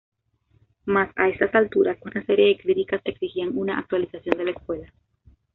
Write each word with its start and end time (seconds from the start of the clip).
Mas 0.85 1.11
a 1.15 1.29
esas 1.29 1.53
alturas 1.53 1.95
una 2.01 2.25
serie 2.25 2.47
de 2.47 2.57
críticas 2.57 3.01
exigían 3.05 3.51
una 3.55 3.77
actualización 3.77 4.35
de 4.35 4.45
la 4.45 4.49
escuela. 4.49 4.91